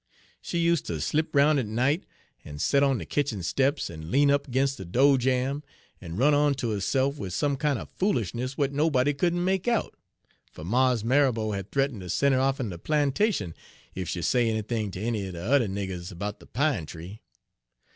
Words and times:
She 0.41 0.57
useter 0.57 0.99
slip 0.99 1.35
'roun' 1.35 1.59
at 1.59 1.67
night, 1.67 2.07
en 2.43 2.57
set 2.57 2.81
on 2.81 2.97
de 2.97 3.05
kitchen 3.05 3.43
steps, 3.43 3.87
en 3.87 4.09
lean 4.09 4.31
up 4.31 4.47
agin 4.49 4.67
de 4.75 4.83
do'jamb, 4.83 5.61
en 6.01 6.15
run 6.17 6.33
on 6.33 6.55
ter 6.55 6.69
herse'f 6.69 7.19
wid 7.19 7.31
some 7.31 7.55
kine 7.55 7.77
er 7.77 7.85
foolishness 7.85 8.53
w'at 8.55 8.71
nobody 8.73 9.13
couldn' 9.13 9.43
make 9.45 9.67
out; 9.67 9.93
for 10.51 10.63
Mars 10.63 11.03
Marrabo 11.03 11.51
had 11.55 11.69
th'eaten' 11.69 11.99
ter 11.99 12.09
sen' 12.09 12.31
her 12.33 12.39
off'n 12.39 12.69
de 12.71 12.79
plantation 12.79 13.53
ef 13.95 14.07
she 14.07 14.23
say 14.23 14.49
anythin 14.49 14.89
ter 14.89 15.01
any 15.01 15.21
er 15.27 15.33
de 15.33 15.37
yuther 15.37 15.67
niggers 15.67 16.17
'bout 16.17 16.39
de 16.39 16.47
pine 16.47 16.87
tree. 16.87 17.21